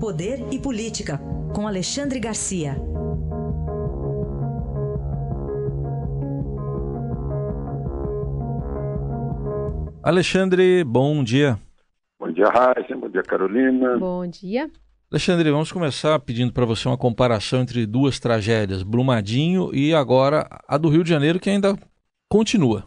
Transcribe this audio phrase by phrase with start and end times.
[0.00, 1.20] Poder e Política,
[1.54, 2.72] com Alexandre Garcia.
[10.02, 11.58] Alexandre, bom dia.
[12.18, 12.96] Bom dia, Raíssa.
[12.96, 13.98] Bom dia, Carolina.
[13.98, 14.70] Bom dia.
[15.12, 20.78] Alexandre, vamos começar pedindo para você uma comparação entre duas tragédias, Brumadinho e agora a
[20.78, 21.76] do Rio de Janeiro, que ainda
[22.26, 22.84] continua.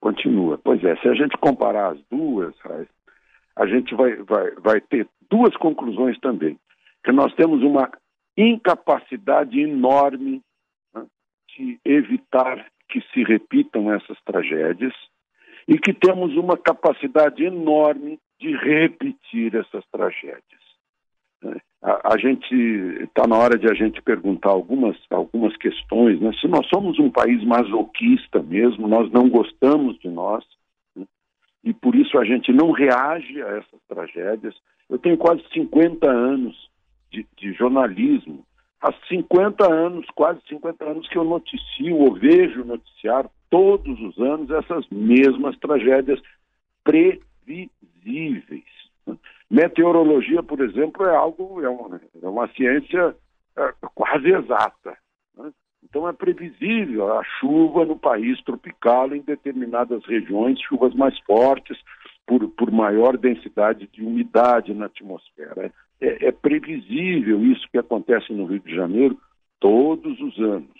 [0.00, 0.56] Continua.
[0.62, 2.94] Pois é, se a gente comparar as duas, Raíssa,
[3.56, 6.58] a gente vai, vai, vai ter duas conclusões também.
[7.04, 7.90] Que nós temos uma
[8.36, 10.42] incapacidade enorme
[10.94, 11.04] né,
[11.56, 14.92] de evitar que se repitam essas tragédias
[15.66, 20.42] e que temos uma capacidade enorme de repetir essas tragédias.
[21.42, 21.56] Né.
[21.82, 22.54] A, a gente
[23.02, 26.20] está na hora de a gente perguntar algumas, algumas questões.
[26.20, 26.32] Né?
[26.40, 30.44] Se nós somos um país masoquista mesmo, nós não gostamos de nós?
[31.64, 34.54] E por isso a gente não reage a essas tragédias.
[34.88, 36.70] Eu tenho quase 50 anos
[37.10, 38.44] de, de jornalismo.
[38.82, 44.50] Há 50 anos, quase 50 anos, que eu noticio ou vejo noticiar todos os anos
[44.50, 46.20] essas mesmas tragédias
[46.84, 48.64] previsíveis.
[49.50, 53.16] Meteorologia, por exemplo, é algo, é uma, é uma ciência
[53.56, 54.98] é, quase exata.
[55.36, 55.50] Né?
[55.84, 61.78] Então é previsível a chuva no país tropical em determinadas regiões, chuvas mais fortes,
[62.26, 65.72] por, por maior densidade de umidade na atmosfera.
[66.00, 69.18] É, é previsível isso que acontece no Rio de Janeiro
[69.60, 70.70] todos os anos.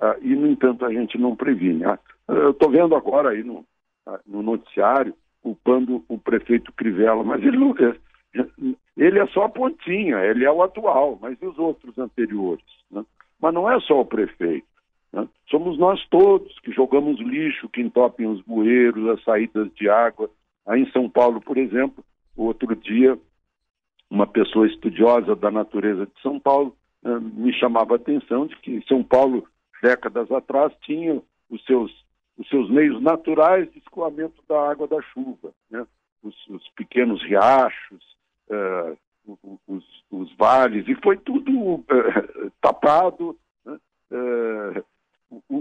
[0.00, 1.84] Ah, e, no entanto, a gente não previne.
[1.84, 3.64] Ah, eu estou vendo agora aí no,
[4.06, 7.96] ah, no noticiário culpando o prefeito Crivella, mas ele é.
[8.96, 12.64] Ele é só a pontinha, ele é o atual, mas e os outros anteriores?
[12.90, 13.04] Né?
[13.40, 14.66] Mas não é só o prefeito.
[15.12, 15.28] Né?
[15.48, 20.30] Somos nós todos que jogamos lixo, que entopem os bueiros, as saídas de água.
[20.66, 22.04] Aí em São Paulo, por exemplo,
[22.36, 23.18] outro dia,
[24.10, 28.82] uma pessoa estudiosa da natureza de São Paulo né, me chamava a atenção de que
[28.86, 29.46] São Paulo
[29.82, 31.92] décadas atrás, tinha os seus,
[32.36, 35.86] os seus meios naturais de escoamento da água da chuva, né?
[36.22, 38.16] os, os pequenos riachos,
[38.50, 38.98] uh,
[39.66, 41.84] os, os, vales, e foi tudo uh,
[43.64, 43.78] Né?
[44.10, 44.84] Uh,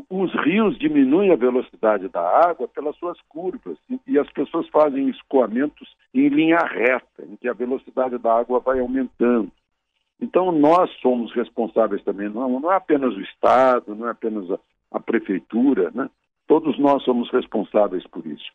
[0.09, 5.93] os rios diminuem a velocidade da água pelas suas curvas e, as pessoas fazem escoamentos
[6.13, 9.51] em linha reta, em que a velocidade da água vai aumentando.
[10.21, 14.57] Então, nós somos responsáveis também, não, não é apenas o Estado, não é apenas a,
[14.91, 16.09] a Prefeitura, né?
[16.47, 18.49] todos nós somos responsáveis por isso.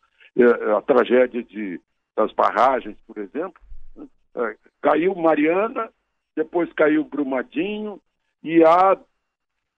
[0.77, 1.79] a tragédia de,
[2.17, 3.61] das barragens, por exemplo,
[3.95, 4.07] né?
[4.37, 5.91] é, caiu Mariana,
[6.35, 8.01] depois caiu Brumadinho,
[8.43, 8.99] e há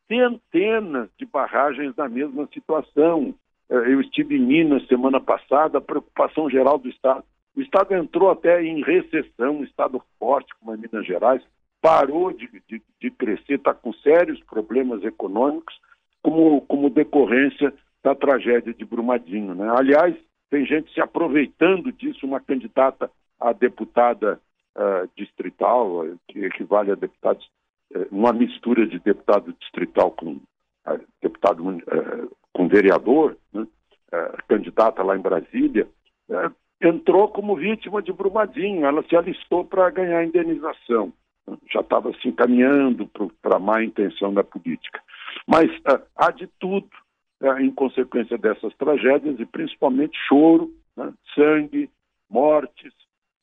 [0.08, 3.34] centenas de barragens na mesma situação.
[3.68, 7.24] É, eu estive em Minas semana passada, a preocupação geral do Estado.
[7.56, 11.42] O Estado entrou até em recessão, um Estado forte como a Minas Gerais,
[11.80, 15.74] parou de, de, de crescer, está com sérios problemas econômicos
[16.22, 17.72] como, como decorrência
[18.02, 19.54] da tragédia de Brumadinho.
[19.54, 19.68] Né?
[19.76, 20.16] Aliás,
[20.50, 24.40] tem gente se aproveitando disso, uma candidata a deputada
[24.76, 27.50] uh, distrital, que equivale a deputados, uh,
[28.10, 30.32] uma mistura de deputado distrital com
[30.86, 31.64] uh, deputado
[32.52, 33.66] com vereador, né?
[34.46, 35.88] candidata lá em Brasília,
[36.80, 41.12] entrou como vítima de Brumadinho, ela se alistou para ganhar indenização
[41.70, 43.10] já estava se encaminhando
[43.42, 45.02] para a má intenção da política.
[45.46, 45.70] Mas
[46.16, 46.88] há de tudo
[47.60, 51.90] em consequência dessas tragédias, e principalmente choro, né, sangue,
[52.30, 52.92] mortes,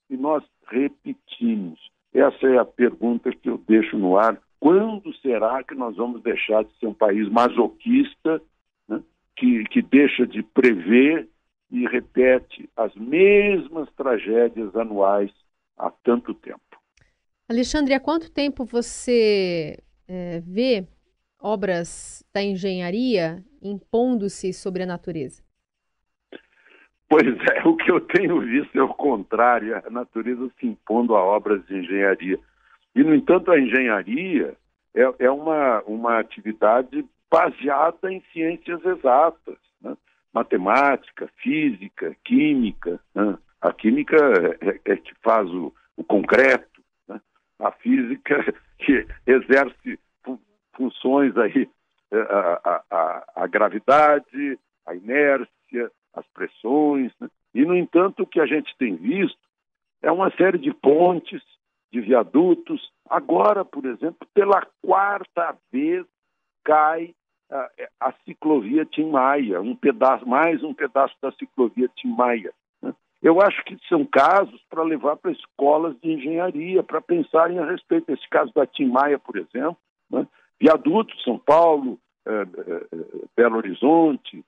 [0.10, 1.80] e nós repetimos.
[2.22, 4.40] Essa é a pergunta que eu deixo no ar.
[4.60, 8.40] Quando será que nós vamos deixar de ser um país masoquista,
[8.88, 9.02] né,
[9.36, 11.28] que, que deixa de prever
[11.72, 15.32] e repete as mesmas tragédias anuais
[15.76, 16.62] há tanto tempo?
[17.50, 20.86] Alexandre, há quanto tempo você é, vê
[21.42, 25.42] obras da engenharia impondo-se sobre a natureza?
[27.12, 31.22] Pois é, o que eu tenho visto é o contrário, a natureza se impondo a
[31.22, 32.40] obras de engenharia.
[32.96, 34.56] E, no entanto, a engenharia
[34.96, 39.98] é, é uma, uma atividade baseada em ciências exatas, né?
[40.34, 42.98] matemática, física, química.
[43.14, 43.38] Né?
[43.60, 44.16] A química
[44.62, 46.82] é, é que faz o, o concreto,
[47.60, 48.42] a física
[48.80, 50.00] que exerce
[50.78, 51.70] funções aí,
[52.10, 57.12] é, a, a, a, gravidade, a inércia, as pressões.
[57.20, 57.30] Né?
[57.54, 59.40] E, no entanto, o que a gente tem visto
[60.02, 61.42] é uma série de pontes,
[61.92, 62.92] de viadutos.
[63.10, 66.06] Agora, por exemplo, pela quarta vez
[66.64, 67.14] cai
[67.50, 67.70] a,
[68.00, 72.54] a ciclovia Tim Maia, um pedaço, mais um pedaço da ciclovia Tim Maia.
[72.82, 72.94] Né?
[73.22, 78.12] Eu acho que são casos para levar para escolas de engenharia, para pensarem a respeito.
[78.12, 79.78] Esse caso da Tim Maia, por exemplo,
[80.10, 80.26] né?
[80.60, 82.98] viadutos, São Paulo, eh, eh,
[83.36, 84.44] Belo Horizonte,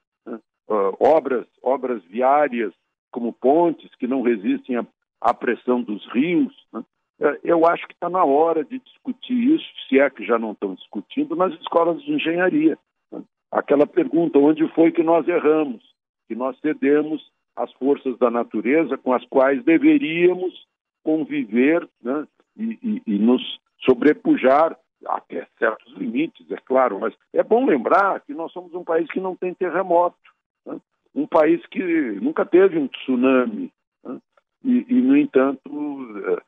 [1.04, 2.74] obras, obras viárias
[3.12, 4.78] como pontes que não resistem
[5.22, 6.54] à, pressão dos rios.
[6.72, 6.84] Né?
[7.20, 10.54] Eh, eu acho que está na hora de discutir isso, se é que já não
[10.54, 12.78] estão discutindo, nas escolas de engenharia.
[13.12, 13.22] Né?
[13.52, 15.84] Aquela pergunta: onde foi que nós erramos?
[16.28, 17.22] Que nós cedemos
[17.56, 20.66] as forças da natureza com as quais deveríamos
[21.04, 22.26] conviver né,
[22.58, 23.42] e, e, e, nos
[23.86, 29.06] sobrepujar até certos limites, é claro, mas é bom lembrar que nós somos um país
[29.12, 30.18] que não tem terremoto,
[30.66, 30.80] né,
[31.16, 31.82] um país que
[32.22, 33.72] nunca teve um tsunami,
[34.04, 34.20] né,
[34.64, 36.42] e, e, no entanto, uh,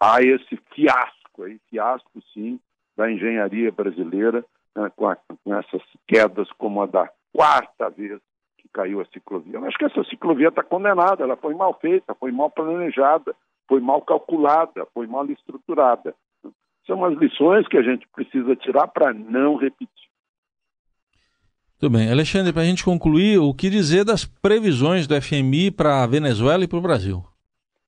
[0.00, 2.60] há esse fiasco, aí, fiasco sim,
[2.96, 4.44] da engenharia brasileira,
[4.76, 8.20] né, com, a, com essas quedas como a da quarta vez
[8.74, 9.56] caiu a ciclovia.
[9.56, 13.34] Eu acho que essa ciclovia está condenada, ela foi mal feita, foi mal planejada,
[13.68, 16.14] foi mal calculada, foi mal estruturada.
[16.86, 20.03] São as lições que a gente precisa tirar para não repetir.
[21.80, 22.10] Muito bem.
[22.10, 26.64] Alexandre, para a gente concluir, o que dizer das previsões do FMI para a Venezuela
[26.64, 27.22] e para o Brasil?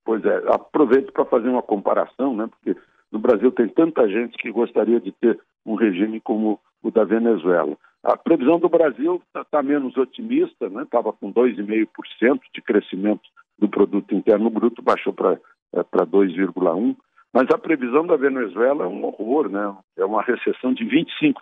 [0.05, 2.49] Pois é, aproveito para fazer uma comparação, né?
[2.49, 2.79] porque
[3.11, 7.77] no Brasil tem tanta gente que gostaria de ter um regime como o da Venezuela.
[8.05, 11.17] A previsão do Brasil está tá menos otimista, estava né?
[11.21, 13.23] com 2,5% de crescimento
[13.59, 15.39] do produto interno bruto, baixou para
[15.75, 16.97] é, 2,1%.
[17.33, 19.77] Mas a previsão da Venezuela é um horror, né?
[19.99, 21.35] É uma recessão de 25%,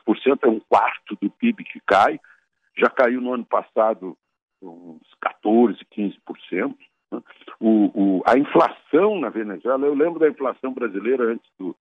[0.43, 2.19] é um quarto do PIB que cai.
[2.77, 4.17] Já caiu no ano passado
[4.63, 5.03] uns
[5.47, 6.75] 14%, 15%.
[7.13, 7.23] Né?
[7.61, 11.77] O, o, a inflação na Venezuela, eu lembro da inflação brasileira antes do,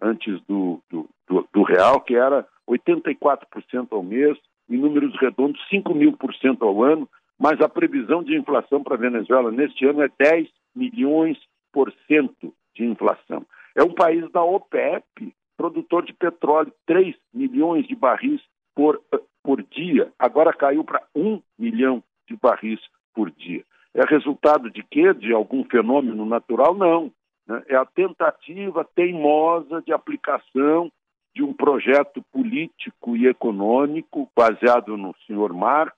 [0.00, 5.94] antes do, do, do, do real, que era 84% ao mês, em números redondos, 5
[5.94, 7.08] mil por cento ao ano,
[7.38, 11.38] mas a previsão de inflação para a Venezuela neste ano é 10 milhões
[11.72, 13.46] por cento de inflação.
[13.74, 18.40] É um país da OPEP, produtor de petróleo, 3 milhões de barris
[18.74, 19.00] por,
[19.48, 22.78] por dia, agora caiu para 1 milhão de barris
[23.14, 23.64] por dia.
[23.94, 25.14] É resultado de quê?
[25.14, 26.74] De algum fenômeno natural?
[26.74, 27.10] Não.
[27.46, 27.62] Né?
[27.68, 30.92] É a tentativa teimosa de aplicação
[31.34, 35.96] de um projeto político e econômico baseado no senhor Marx,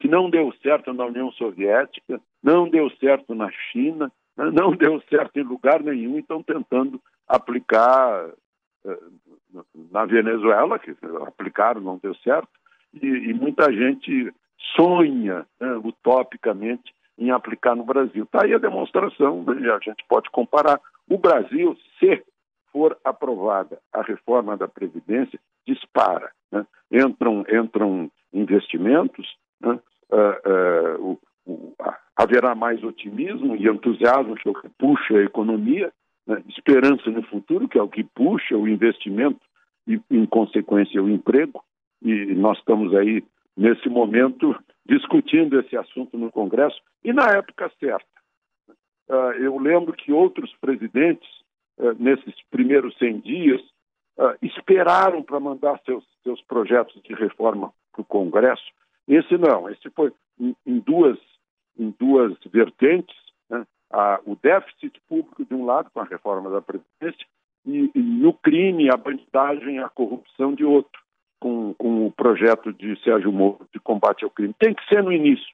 [0.00, 5.00] que não deu certo na União Soviética, não deu certo na China, né, não deu
[5.02, 8.30] certo em lugar nenhum e estão tentando aplicar
[8.84, 8.98] eh,
[9.92, 10.92] na Venezuela, que
[11.24, 12.50] aplicaram, não deu certo,
[12.94, 14.32] e, e muita gente
[14.76, 18.24] sonha né, utopicamente em aplicar no Brasil.
[18.24, 20.80] Está aí a demonstração, né, a gente pode comparar.
[21.08, 22.22] O Brasil, se
[22.72, 26.30] for aprovada a reforma da Previdência, dispara.
[26.50, 26.66] Né?
[26.90, 29.78] Entram, entram investimentos, né?
[30.12, 31.74] uh, uh, o, o,
[32.16, 35.92] haverá mais otimismo e entusiasmo, que é o que puxa a economia,
[36.26, 36.42] né?
[36.48, 39.40] esperança no futuro, que é o que puxa o investimento
[39.86, 41.62] e, em consequência, o emprego.
[42.02, 43.22] E nós estamos aí,
[43.56, 44.56] nesse momento,
[44.86, 48.06] discutindo esse assunto no Congresso e na época certa.
[49.08, 51.28] Uh, eu lembro que outros presidentes
[51.80, 53.60] eh, nesses primeiros 100 dias,
[54.18, 58.70] uh, esperaram para mandar seus, seus projetos de reforma para o Congresso.
[59.08, 61.18] Esse não, esse foi em, duas,
[61.78, 63.16] em duas vertentes,
[63.48, 63.66] né?
[64.26, 67.26] o déficit público de um lado, com a reforma da Previdência,
[67.64, 71.00] e, e o crime, a bandidagem, a corrupção de outro,
[72.10, 74.54] o projeto de Sérgio Moro de combate ao crime.
[74.58, 75.46] Tem que ser no início,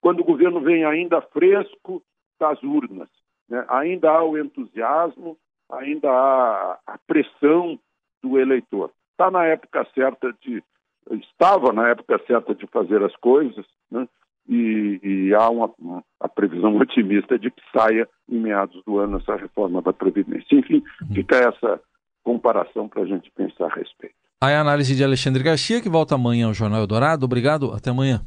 [0.00, 2.02] quando o governo vem ainda fresco
[2.38, 3.08] das urnas.
[3.48, 3.64] Né?
[3.68, 5.36] Ainda há o entusiasmo,
[5.70, 7.78] ainda há a pressão
[8.22, 8.90] do eleitor.
[9.12, 10.62] Está na época certa de
[11.10, 14.06] estava na época certa de fazer as coisas, né?
[14.48, 19.18] e, e, há uma, uma, a previsão otimista de que saia em meados do ano
[19.18, 20.56] essa reforma da Previdência.
[20.56, 21.80] Enfim, fica essa
[22.22, 24.21] comparação para a gente pensar a respeito.
[24.42, 27.24] A análise de Alexandre Garcia, que volta amanhã ao Jornal Eldorado.
[27.24, 28.26] Obrigado, até amanhã.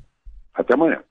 [0.54, 1.04] Até amanhã.